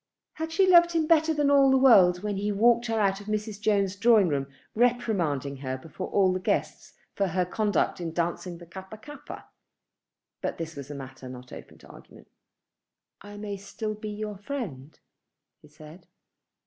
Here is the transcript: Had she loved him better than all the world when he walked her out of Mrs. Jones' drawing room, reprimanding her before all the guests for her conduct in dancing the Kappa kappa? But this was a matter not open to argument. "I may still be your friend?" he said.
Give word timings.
Had 0.33 0.51
she 0.51 0.65
loved 0.67 0.93
him 0.93 1.05
better 1.05 1.31
than 1.31 1.51
all 1.51 1.69
the 1.69 1.77
world 1.77 2.23
when 2.23 2.37
he 2.37 2.51
walked 2.51 2.87
her 2.87 2.99
out 2.99 3.21
of 3.21 3.27
Mrs. 3.27 3.61
Jones' 3.61 3.95
drawing 3.95 4.29
room, 4.29 4.47
reprimanding 4.73 5.57
her 5.57 5.77
before 5.77 6.07
all 6.07 6.33
the 6.33 6.39
guests 6.39 6.93
for 7.13 7.27
her 7.27 7.45
conduct 7.45 8.01
in 8.01 8.11
dancing 8.11 8.57
the 8.57 8.65
Kappa 8.65 8.97
kappa? 8.97 9.45
But 10.41 10.57
this 10.57 10.75
was 10.75 10.89
a 10.89 10.95
matter 10.95 11.29
not 11.29 11.53
open 11.53 11.77
to 11.77 11.87
argument. 11.87 12.29
"I 13.21 13.37
may 13.37 13.57
still 13.57 13.93
be 13.93 14.09
your 14.09 14.39
friend?" 14.39 14.99
he 15.61 15.67
said. 15.67 16.07